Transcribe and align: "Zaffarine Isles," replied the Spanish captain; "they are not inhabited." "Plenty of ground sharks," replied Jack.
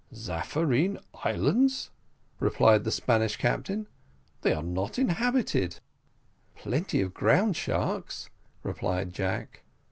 "Zaffarine 0.15 0.97
Isles," 1.23 1.91
replied 2.39 2.85
the 2.85 2.91
Spanish 2.91 3.37
captain; 3.37 3.85
"they 4.41 4.51
are 4.51 4.63
not 4.63 4.97
inhabited." 4.97 5.79
"Plenty 6.55 7.01
of 7.01 7.13
ground 7.13 7.55
sharks," 7.55 8.27
replied 8.63 9.13
Jack. 9.13 9.61